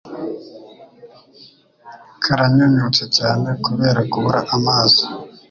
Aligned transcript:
karanyunyutse 2.23 3.03
cyane 3.17 3.49
kubera 3.65 3.99
kubura 4.11 4.39
amazi 4.55 5.03